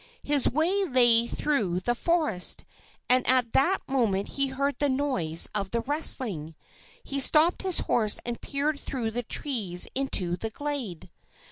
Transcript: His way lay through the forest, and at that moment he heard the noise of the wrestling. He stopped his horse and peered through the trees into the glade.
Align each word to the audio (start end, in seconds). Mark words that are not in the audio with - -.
His 0.23 0.49
way 0.49 0.83
lay 0.85 1.27
through 1.27 1.81
the 1.81 1.93
forest, 1.93 2.65
and 3.07 3.23
at 3.27 3.53
that 3.53 3.87
moment 3.87 4.29
he 4.29 4.47
heard 4.47 4.77
the 4.79 4.89
noise 4.89 5.47
of 5.53 5.69
the 5.69 5.81
wrestling. 5.81 6.55
He 7.03 7.19
stopped 7.19 7.61
his 7.61 7.81
horse 7.81 8.19
and 8.25 8.41
peered 8.41 8.79
through 8.79 9.11
the 9.11 9.21
trees 9.21 9.87
into 9.93 10.37
the 10.37 10.49
glade. 10.49 11.11